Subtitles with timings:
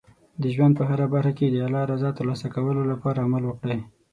[0.41, 3.79] د ژوند په هره برخه کې د الله رضا ترلاسه کولو لپاره عمل وکړئ.